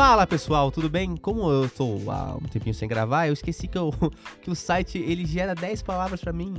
[0.00, 1.14] Fala pessoal, tudo bem?
[1.14, 3.92] Como eu estou há um tempinho sem gravar, eu esqueci que, eu,
[4.40, 6.54] que o site ele gera 10 palavras pra mim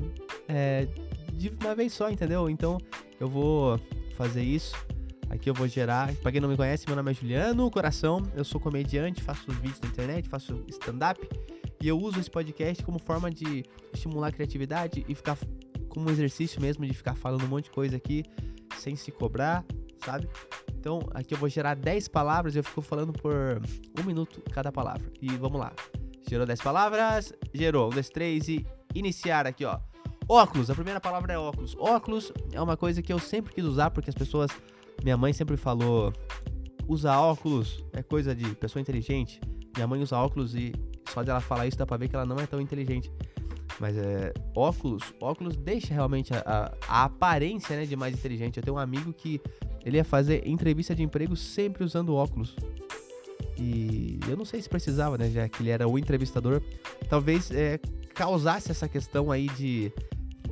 [0.47, 0.87] é,
[1.33, 2.47] de uma vez só, entendeu?
[2.51, 2.77] Então
[3.19, 3.79] eu vou
[4.15, 4.75] fazer isso.
[5.27, 6.13] Aqui eu vou gerar.
[6.17, 8.21] Pra quem não me conhece, meu nome é Juliano Coração.
[8.35, 11.27] Eu sou comediante, faço vídeos na internet, faço stand-up.
[11.81, 15.35] E eu uso esse podcast como forma de estimular a criatividade e ficar
[15.89, 18.23] como um exercício mesmo de ficar falando um monte de coisa aqui
[18.77, 19.65] sem se cobrar,
[20.05, 20.29] sabe?
[20.81, 23.61] Então aqui eu vou gerar 10 palavras e eu fico falando por
[23.99, 25.03] um minuto cada palavra.
[25.21, 25.71] E vamos lá.
[26.27, 29.79] Gerou 10 palavras, gerou 1, 2, 3 e iniciar aqui, ó.
[30.27, 31.75] Óculos, a primeira palavra é óculos.
[31.77, 34.49] Óculos é uma coisa que eu sempre quis usar porque as pessoas.
[35.03, 36.11] Minha mãe sempre falou:
[36.87, 39.39] usar óculos é coisa de pessoa inteligente.
[39.75, 40.73] Minha mãe usa óculos e
[41.13, 43.11] só dela falar isso dá pra ver que ela não é tão inteligente.
[43.79, 44.33] Mas é.
[44.55, 48.57] Óculos, óculos deixa realmente a, a, a aparência né, de mais inteligente.
[48.57, 49.39] Eu tenho um amigo que
[49.85, 52.55] ele ia fazer entrevista de emprego sempre usando óculos.
[53.57, 55.29] E eu não sei se precisava, né?
[55.29, 56.61] Já que ele era o entrevistador.
[57.09, 57.79] Talvez é,
[58.13, 59.91] causasse essa questão aí de.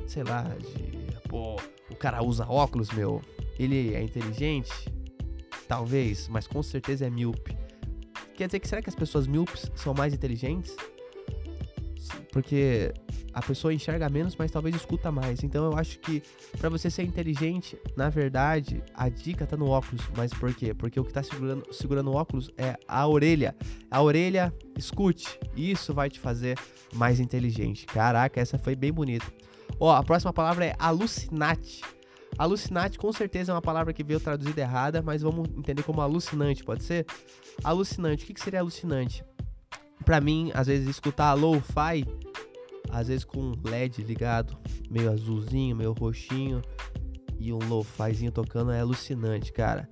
[0.06, 1.28] Sei lá, de.
[1.28, 1.56] Pô,
[1.90, 3.20] o cara usa óculos, meu.
[3.58, 4.70] Ele é inteligente?
[5.66, 7.56] Talvez, mas com certeza é míope.
[8.34, 10.74] Quer dizer que será que as pessoas míopes são mais inteligentes?
[12.32, 12.92] Porque
[13.32, 15.42] a pessoa enxerga menos, mas talvez escuta mais.
[15.42, 16.22] Então eu acho que
[16.58, 20.02] para você ser inteligente, na verdade, a dica tá no óculos.
[20.16, 20.74] Mas por quê?
[20.74, 23.54] Porque o que tá segurando, segurando o óculos é a orelha.
[23.90, 25.38] A orelha, escute.
[25.56, 26.58] Isso vai te fazer
[26.94, 27.86] mais inteligente.
[27.86, 29.26] Caraca, essa foi bem bonita.
[29.78, 31.82] Ó, a próxima palavra é alucinate.
[32.38, 36.64] Alucinate com certeza é uma palavra que veio traduzida errada, mas vamos entender como alucinante,
[36.64, 37.06] pode ser?
[37.62, 39.24] Alucinante, o que, que seria alucinante?
[40.04, 42.06] Para mim, às vezes, escutar lo-fi
[42.92, 44.56] às vezes com um LED ligado,
[44.90, 46.62] meio azulzinho, meio roxinho,
[47.38, 49.88] e um lo-fizinho tocando é alucinante, cara.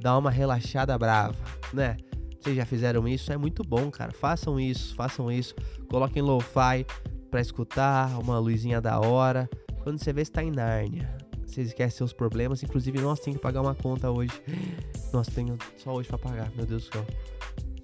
[0.00, 1.36] Dá uma relaxada brava,
[1.72, 1.96] né?
[2.40, 3.32] Vocês já fizeram isso?
[3.32, 4.12] É muito bom, cara.
[4.12, 5.54] Façam isso, façam isso.
[5.88, 6.84] Coloquem lo-fi
[7.30, 9.48] pra escutar, uma luzinha da hora.
[9.82, 11.16] Quando você vê, você tá em Nárnia.
[11.46, 12.62] Você esquece seus problemas.
[12.62, 14.32] Inclusive, nós tem que pagar uma conta hoje.
[15.12, 17.06] Nossa, tenho só hoje pra pagar, meu Deus do céu.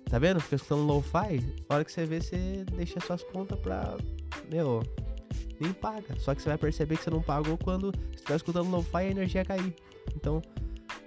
[0.08, 0.40] Tá vendo?
[0.40, 1.40] Fica escutando lo-fi.
[1.68, 3.96] A hora que você vê, você deixa suas contas pra
[4.50, 4.82] meu,
[5.60, 6.18] nem paga.
[6.18, 9.10] Só que você vai perceber que você não pagou quando você estiver escutando lo-fi a
[9.10, 9.74] energia cair.
[10.14, 10.42] Então,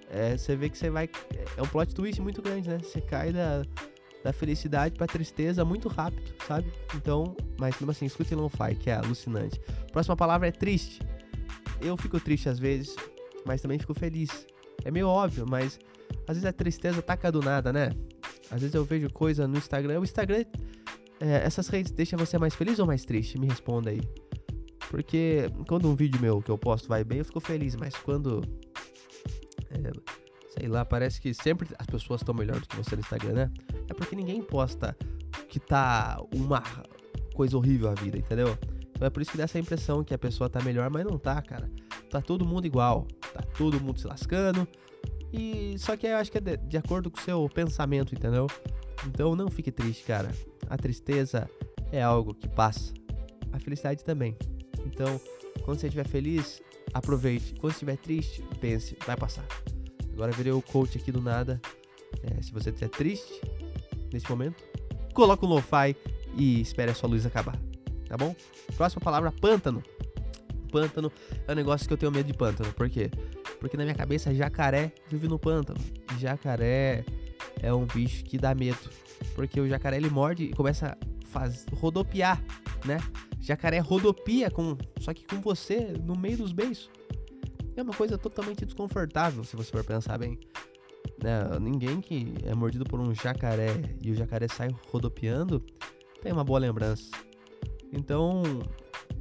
[0.09, 1.09] é, você vê que você vai.
[1.55, 2.77] É um plot twist muito grande, né?
[2.79, 3.63] Você cai da,
[4.23, 6.71] da felicidade pra tristeza muito rápido, sabe?
[6.95, 9.59] Então, mas mesmo assim, escute lo-fi, que é alucinante.
[9.91, 11.01] Próxima palavra é triste.
[11.81, 12.95] Eu fico triste às vezes,
[13.45, 14.47] mas também fico feliz.
[14.83, 15.79] É meio óbvio, mas
[16.27, 17.91] às vezes a tristeza taca do nada, né?
[18.49, 19.99] Às vezes eu vejo coisa no Instagram.
[19.99, 20.45] O Instagram
[21.19, 23.39] é, essas redes deixam você mais feliz ou mais triste?
[23.39, 24.01] Me responda aí.
[24.89, 28.41] Porque quando um vídeo meu que eu posto vai bem, eu fico feliz, mas quando.
[29.71, 29.91] É,
[30.57, 33.51] sei lá, parece que sempre as pessoas estão melhor do que você no Instagram, né?
[33.89, 34.95] É porque ninguém posta
[35.49, 36.63] que tá uma
[37.33, 38.57] coisa horrível a vida, entendeu?
[38.91, 41.17] Então é por isso que dá essa impressão que a pessoa tá melhor, mas não
[41.17, 41.69] tá, cara.
[42.09, 43.07] Tá todo mundo igual.
[43.33, 44.67] Tá todo mundo se lascando.
[45.31, 48.47] E só que eu acho que é de, de acordo com o seu pensamento, entendeu?
[49.05, 50.31] Então não fique triste, cara.
[50.69, 51.49] A tristeza
[51.91, 52.93] é algo que passa.
[53.51, 54.37] A felicidade também.
[54.85, 55.19] Então,
[55.63, 56.61] quando você estiver feliz,
[56.93, 57.53] aproveite.
[57.59, 59.45] Quando estiver triste, pense, vai passar.
[60.13, 61.61] Agora virei o coach aqui do nada.
[62.23, 63.41] É, se você estiver triste
[64.11, 64.63] nesse momento,
[65.13, 65.95] coloca o lo-fi
[66.35, 67.59] e espere a sua luz acabar.
[68.07, 68.35] Tá bom?
[68.75, 69.83] Próxima palavra, pântano.
[70.71, 71.11] Pântano
[71.47, 72.71] é um negócio que eu tenho medo de pântano.
[72.73, 73.09] Por quê?
[73.59, 75.79] Porque na minha cabeça, jacaré vive no pântano.
[76.19, 77.03] Jacaré
[77.61, 78.89] é um bicho que dá medo.
[79.35, 80.97] Porque o jacaré ele morde e começa a
[81.27, 82.41] faz, rodopiar,
[82.85, 82.97] né?
[83.39, 86.89] Jacaré rodopia com, só que com você no meio dos beiços.
[87.75, 90.39] É uma coisa totalmente desconfortável, se você for pensar bem.
[91.21, 91.59] Né?
[91.61, 95.63] Ninguém que é mordido por um jacaré e o jacaré sai rodopiando
[96.21, 97.11] tem uma boa lembrança.
[97.93, 98.41] Então,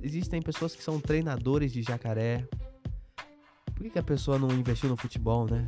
[0.03, 2.47] existem pessoas que são treinadores de jacaré.
[3.67, 5.67] Por que, que a pessoa não investiu no futebol, né?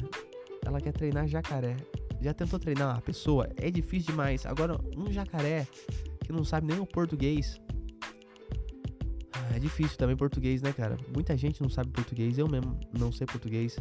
[0.65, 1.77] Ela quer treinar jacaré.
[2.21, 3.49] Já tentou treinar uma pessoa?
[3.57, 4.45] É difícil demais.
[4.45, 5.67] Agora, um jacaré
[6.25, 7.61] que não sabe nem o português.
[9.33, 10.97] Ah, é difícil também português, né, cara?
[11.15, 12.39] Muita gente não sabe português.
[12.39, 13.77] Eu mesmo não sei português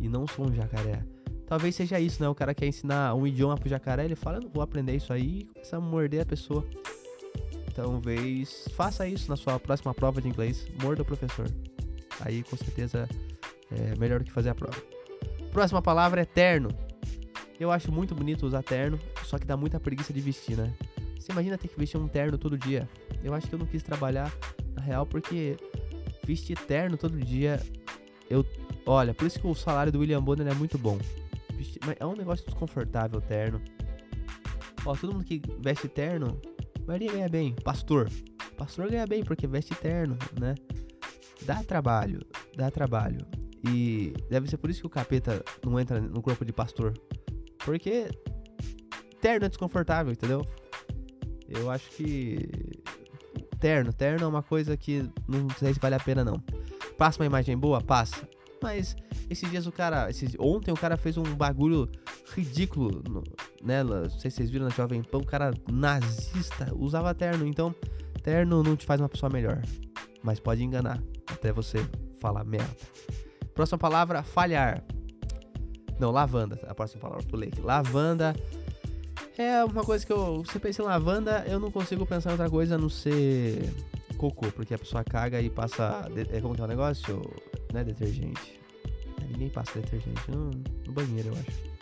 [0.00, 1.04] e não sou um jacaré.
[1.46, 2.28] Talvez seja isso, né?
[2.28, 5.12] O cara quer ensinar um idioma pro jacaré, ele fala, eu não vou aprender isso
[5.12, 6.66] aí e começa a morder a pessoa.
[7.72, 10.66] Talvez faça isso na sua próxima prova de inglês.
[10.82, 11.46] Morda o professor.
[12.20, 13.08] Aí com certeza
[13.70, 14.76] é melhor do que fazer a prova.
[15.52, 16.68] Próxima palavra é terno.
[17.58, 20.74] Eu acho muito bonito usar terno, só que dá muita preguiça de vestir, né?
[21.18, 22.88] Você imagina ter que vestir um terno todo dia?
[23.24, 24.32] Eu acho que eu não quis trabalhar
[24.74, 25.56] na real porque
[26.24, 27.60] vestir terno todo dia,
[28.28, 28.44] eu,
[28.84, 30.98] olha, por isso que o salário do William Bonner é muito bom.
[31.54, 33.60] Vestir, mas é um negócio desconfortável terno.
[34.84, 36.40] Ó, todo mundo que veste terno,
[36.82, 37.54] a maioria ganha bem.
[37.64, 38.08] Pastor.
[38.56, 40.54] Pastor ganha bem porque veste terno, né?
[41.42, 42.20] Dá trabalho,
[42.56, 43.18] dá trabalho.
[43.68, 46.94] E deve ser por isso que o capeta não entra no corpo de pastor.
[47.66, 48.08] Porque
[49.20, 50.46] terno é desconfortável, entendeu?
[51.48, 52.48] Eu acho que.
[53.58, 56.40] Terno, terno é uma coisa que não sei se vale a pena, não.
[56.96, 57.80] Passa uma imagem boa?
[57.80, 58.28] Passa.
[58.62, 58.94] Mas
[59.28, 60.08] esses dias o cara.
[60.08, 61.90] Esses, ontem o cara fez um bagulho
[62.34, 63.24] ridículo, no,
[63.60, 63.82] né?
[63.82, 65.18] Não sei se vocês viram na Jovem Pan.
[65.18, 67.44] O cara nazista usava terno.
[67.44, 67.74] Então,
[68.22, 69.60] terno não te faz uma pessoa melhor.
[70.22, 71.02] Mas pode enganar.
[71.26, 71.78] Até você
[72.20, 72.76] falar merda.
[73.52, 74.84] Próxima palavra, falhar.
[75.98, 76.58] Não, lavanda.
[76.66, 77.60] A próxima palavra, pulei aqui.
[77.60, 78.34] Lavanda
[79.38, 80.42] é uma coisa que eu.
[80.44, 83.70] Você pensa em lavanda, eu não consigo pensar em outra coisa a não ser
[84.16, 86.08] cocô, porque a pessoa caga e passa.
[86.32, 87.22] É como que é o negócio?
[87.72, 88.60] Não é detergente.
[89.28, 90.50] Ninguém passa detergente no,
[90.86, 91.76] no banheiro, eu acho.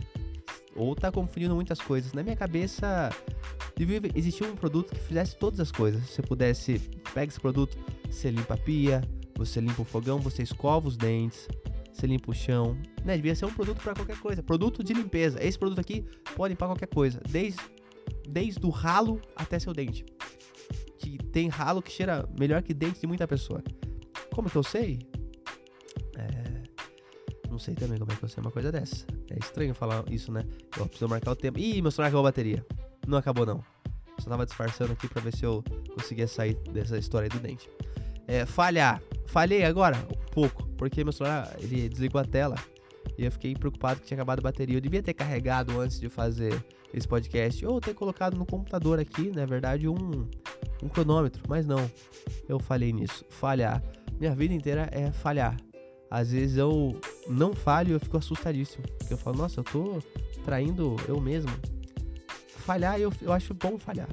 [0.77, 2.13] Ou tá confundindo muitas coisas.
[2.13, 3.11] Na minha cabeça,
[3.77, 6.03] devia existir um produto que fizesse todas as coisas.
[6.09, 6.79] Você pudesse,
[7.13, 7.77] pega esse produto,
[8.11, 9.03] você limpa a pia,
[9.37, 11.47] você limpa o fogão, você escova os dentes,
[11.95, 12.77] você limpa o chão.
[13.05, 13.17] Né?
[13.17, 14.43] Devia ser um produto para qualquer coisa.
[14.43, 15.43] Produto de limpeza.
[15.43, 16.05] Esse produto aqui
[16.35, 17.21] pode limpar qualquer coisa.
[17.31, 17.61] Desde,
[18.29, 20.05] desde o ralo até seu dente.
[20.99, 23.63] Que tem ralo que cheira melhor que dente de muita pessoa.
[24.35, 24.99] Como que eu sei?
[26.17, 26.65] É...
[27.49, 29.07] Não sei também como é que eu sei uma coisa dessa.
[29.31, 30.45] É estranho falar isso, né?
[30.77, 31.61] Eu preciso marcar o tempo.
[31.61, 32.67] Ih, meu celular acabou a bateria.
[33.07, 33.63] Não acabou, não.
[34.19, 35.63] Só tava disfarçando aqui pra ver se eu
[35.95, 37.69] conseguia sair dessa história aí do dente.
[38.27, 39.01] É, falhar.
[39.27, 39.97] Falhei agora?
[40.11, 40.64] Um pouco.
[40.77, 42.57] Porque meu celular, ele desligou a tela.
[43.19, 44.77] E eu fiquei preocupado que tinha acabado a bateria.
[44.77, 47.65] Eu devia ter carregado antes de fazer esse podcast.
[47.67, 50.29] Ou ter colocado no computador aqui, na verdade, um,
[50.83, 51.43] um cronômetro.
[51.49, 51.91] Mas não.
[52.49, 53.25] Eu falhei nisso.
[53.29, 53.83] Falhar.
[54.19, 55.57] Minha vida inteira é falhar.
[56.11, 56.99] Às vezes eu
[57.29, 58.85] não falho e eu fico assustadíssimo.
[58.99, 59.99] Porque eu falo, nossa, eu tô
[60.45, 61.51] traindo eu mesmo.
[62.47, 64.09] Falhar, eu, eu acho bom falhar.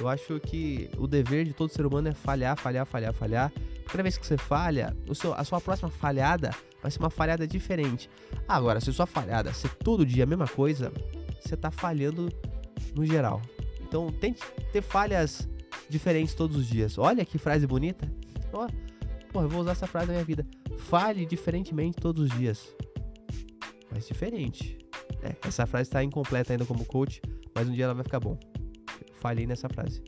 [0.00, 3.52] Eu acho que o dever de todo ser humano é falhar, falhar, falhar, falhar.
[3.88, 6.50] Cada vez que você falha, seu, a sua próxima falhada
[6.82, 8.10] vai ser uma falhada diferente.
[8.46, 10.92] Agora, se sua falhada ser todo dia a mesma coisa,
[11.40, 12.28] você tá falhando
[12.94, 13.40] no geral.
[13.80, 14.42] Então, tente
[14.72, 15.48] ter falhas
[15.88, 16.98] diferentes todos os dias.
[16.98, 18.06] Olha que frase bonita.
[18.52, 18.66] Ó,
[19.32, 20.46] porra, eu vou usar essa frase na minha vida.
[20.76, 22.74] Fale diferentemente todos os dias.
[23.90, 24.78] Mas diferente.
[25.22, 27.22] É, essa frase está incompleta ainda como coach,
[27.54, 28.38] mas um dia ela vai ficar bom.
[29.14, 30.02] falhei nessa frase.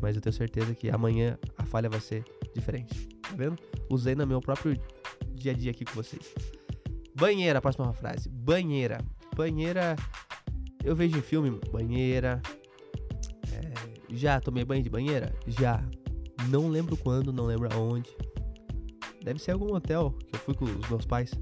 [0.00, 2.24] Mas eu tenho certeza que amanhã a falha vai ser
[2.58, 3.08] diferente.
[3.22, 3.56] Tá vendo?
[3.90, 4.78] Usei no meu próprio
[5.34, 6.34] dia a dia aqui com vocês.
[7.14, 8.28] Banheira, próxima frase.
[8.28, 8.98] Banheira.
[9.34, 9.96] Banheira.
[10.84, 12.40] Eu vejo filme banheira.
[13.52, 15.34] É, já tomei banho de banheira?
[15.46, 15.82] Já.
[16.48, 18.10] Não lembro quando, não lembro aonde.
[19.22, 21.32] Deve ser algum hotel que eu fui com os meus pais.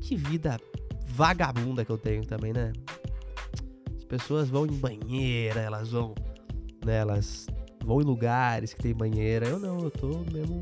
[0.00, 0.58] Que vida
[1.06, 2.72] vagabunda que eu tenho também, né?
[3.96, 6.14] As pessoas vão em banheira, elas vão.
[6.84, 7.48] Né, elas
[7.86, 9.46] vão em lugares que tem banheira.
[9.46, 10.60] Eu não, eu tô mesmo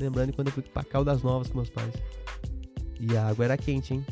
[0.00, 1.94] lembrando quando eu fui pra Caldas Novas com meus pais.
[2.98, 4.04] E a água era quente, hein?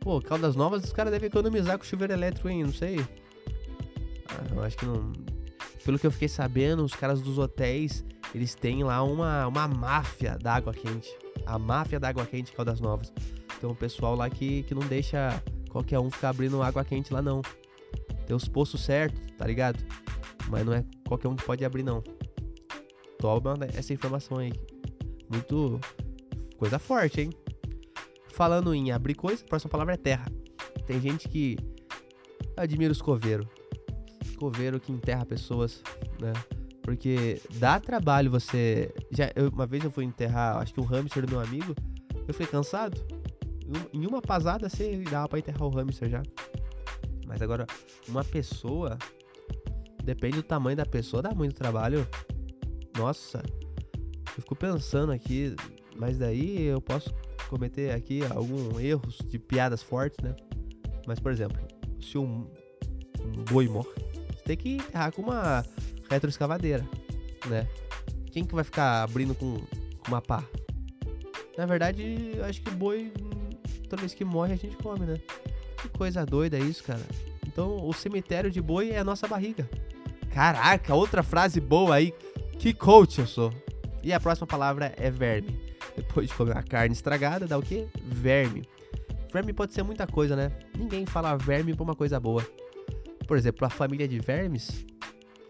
[0.00, 2.64] Pô, Caldas Novas os caras devem economizar com chuveiro elétrico, hein?
[2.64, 2.98] Não sei.
[4.30, 5.12] Ah, eu acho que não.
[5.84, 10.38] Pelo que eu fiquei sabendo, os caras dos hotéis, eles têm lá uma, uma máfia
[10.38, 11.14] da água quente.
[11.46, 13.12] A máfia da água quente Caldas Novas.
[13.60, 17.20] Tem um pessoal lá que, que não deixa qualquer um ficar abrindo água quente lá,
[17.20, 17.42] não.
[18.26, 19.78] Tem os poços certos, tá ligado?
[20.50, 22.02] Mas não é qualquer um que pode abrir, não.
[23.18, 24.52] Toma essa informação aí.
[25.30, 25.80] Muito
[26.56, 27.30] coisa forte, hein?
[28.32, 30.26] Falando em abrir coisa, a próxima palavra é terra.
[30.86, 31.56] Tem gente que
[32.56, 33.46] admira os coveiros.
[34.38, 35.82] Coveiro que enterra pessoas,
[36.20, 36.32] né?
[36.82, 38.94] Porque dá trabalho você.
[39.10, 41.74] Já, eu, uma vez eu fui enterrar, acho que um hamster do meu amigo.
[42.26, 42.96] Eu fiquei cansado.
[43.92, 46.22] Em uma pasada você dava pra enterrar o hamster já.
[47.26, 47.66] Mas agora,
[48.08, 48.96] uma pessoa
[50.08, 52.08] Depende do tamanho da pessoa, dá muito trabalho.
[52.96, 55.54] Nossa, eu fico pensando aqui,
[55.98, 57.14] mas daí eu posso
[57.50, 60.34] cometer aqui alguns erros de piadas fortes, né?
[61.06, 61.58] Mas, por exemplo,
[62.00, 62.50] se um,
[63.20, 63.90] um boi morre,
[64.34, 65.62] você tem que enterrar com uma
[66.08, 66.88] retroescavadeira,
[67.46, 67.68] né?
[68.32, 70.42] Quem que vai ficar abrindo com, com uma pá?
[71.54, 73.12] Na verdade, eu acho que o boi,
[73.90, 75.20] toda vez que morre, a gente come, né?
[75.82, 77.04] Que coisa doida isso, cara.
[77.46, 79.68] Então, o cemitério de boi é a nossa barriga.
[80.38, 82.14] Caraca, outra frase boa aí.
[82.60, 83.52] Que coach eu sou.
[84.04, 85.60] E a próxima palavra é verme.
[85.96, 87.88] Depois de comer a carne estragada, dá o quê?
[88.04, 88.62] Verme.
[89.32, 90.52] Verme pode ser muita coisa, né?
[90.78, 92.46] Ninguém fala verme por uma coisa boa.
[93.26, 94.86] Por exemplo, a família de vermes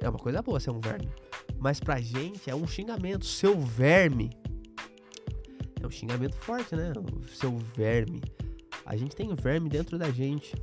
[0.00, 1.10] é uma coisa boa ser um verme.
[1.58, 3.26] Mas pra gente é um xingamento.
[3.26, 4.30] Seu verme.
[5.82, 6.94] É um xingamento forte, né?
[7.34, 8.22] Seu verme.
[8.86, 10.54] A gente tem verme dentro da gente.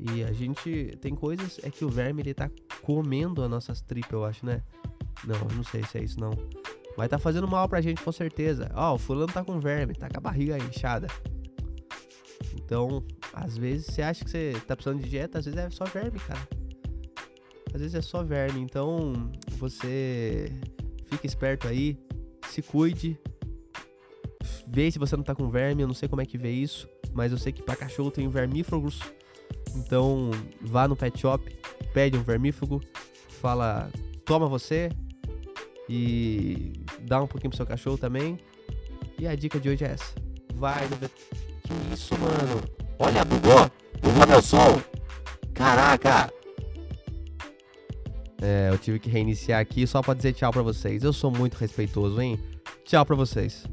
[0.00, 2.50] E a gente tem coisas é que o verme ele tá
[2.82, 4.62] comendo as nossas tripas, eu acho, né?
[5.24, 6.32] Não, não sei se é isso não.
[6.96, 8.70] Mas tá fazendo mal pra gente com certeza.
[8.74, 11.06] Ó, o fulano tá com verme, tá com a barriga inchada.
[12.54, 15.84] Então, às vezes você acha que você tá precisando de dieta, às vezes é só
[15.84, 16.48] verme, cara.
[17.74, 18.60] Às vezes é só verme.
[18.60, 20.50] Então, você
[21.06, 21.98] fica esperto aí,
[22.48, 23.18] se cuide.
[24.66, 26.88] Vê se você não tá com verme, eu não sei como é que vê isso,
[27.12, 29.00] mas eu sei que para cachorro tem vermífugos.
[29.76, 31.56] Então, vá no pet shop,
[31.92, 32.80] pede um vermífugo,
[33.40, 33.90] fala,
[34.24, 34.90] toma você
[35.88, 38.38] e dá um pouquinho pro seu cachorro também.
[39.18, 40.14] E a dica de hoje é essa.
[40.54, 40.96] Vai no.
[40.98, 42.62] Que isso, mano?
[42.98, 43.70] Olha, bugou!
[44.00, 44.80] Bugou meu som!
[45.54, 46.32] Caraca!
[48.42, 51.02] É, eu tive que reiniciar aqui só pra dizer tchau pra vocês.
[51.02, 52.38] Eu sou muito respeitoso, hein?
[52.84, 53.64] Tchau pra vocês.